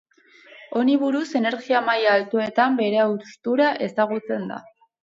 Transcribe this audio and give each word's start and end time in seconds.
Honi 0.79 0.95
buruz 1.03 1.25
energia 1.41 1.83
maila 1.91 2.17
altuetan 2.21 2.81
bere 2.83 3.05
haustura 3.07 3.73
ezagutzen 3.91 4.55
da. 4.55 4.65